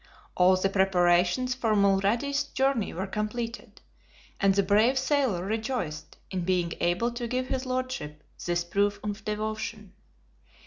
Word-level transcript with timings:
All 0.35 0.55
the 0.55 0.67
preparations 0.67 1.53
for 1.53 1.75
Mulrady's 1.75 2.43
journey 2.45 2.91
were 2.91 3.05
completed, 3.05 3.81
and 4.39 4.55
the 4.55 4.63
brave 4.63 4.97
sailor 4.97 5.45
rejoiced 5.45 6.17
in 6.31 6.41
being 6.43 6.73
able 6.79 7.11
to 7.11 7.27
give 7.27 7.49
his 7.49 7.67
Lordship 7.67 8.23
this 8.45 8.63
proof 8.63 8.99
of 9.03 9.23
devotion. 9.23 9.93